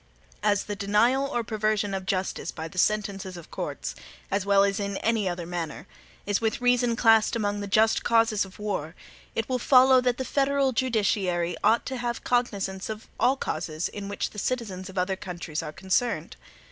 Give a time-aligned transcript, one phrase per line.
[0.41, 3.93] As the denial or perversion of justice by the sentences of courts,
[4.31, 5.85] as well as in any other manner,
[6.25, 8.95] is with reason classed among the just causes of war,
[9.35, 14.07] it will follow that the federal judiciary ought to have cognizance of all causes in
[14.07, 16.35] which the citizens of other countries are concerned.